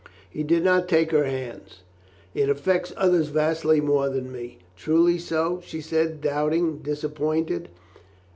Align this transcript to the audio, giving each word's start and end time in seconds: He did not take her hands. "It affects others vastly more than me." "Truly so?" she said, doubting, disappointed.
He 0.31 0.41
did 0.41 0.63
not 0.63 0.87
take 0.87 1.11
her 1.11 1.25
hands. 1.25 1.81
"It 2.33 2.49
affects 2.49 2.91
others 2.97 3.27
vastly 3.27 3.79
more 3.81 4.09
than 4.09 4.31
me." 4.31 4.57
"Truly 4.75 5.19
so?" 5.19 5.61
she 5.63 5.79
said, 5.79 6.21
doubting, 6.21 6.79
disappointed. 6.79 7.69